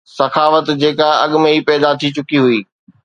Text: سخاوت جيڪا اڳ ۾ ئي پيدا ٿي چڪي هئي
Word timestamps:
سخاوت 0.17 0.67
جيڪا 0.81 1.09
اڳ 1.23 1.31
۾ 1.43 1.45
ئي 1.53 1.59
پيدا 1.67 1.89
ٿي 1.99 2.07
چڪي 2.15 2.37
هئي 2.45 2.59